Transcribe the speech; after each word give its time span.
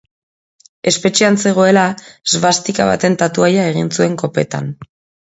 Espetxean 0.91 1.35
zegoela, 1.49 1.83
svastika 2.33 2.87
baten 2.91 3.17
tatuaia 3.23 3.67
egin 3.73 3.93
zuen 3.99 4.15
kopetan. 4.23 4.73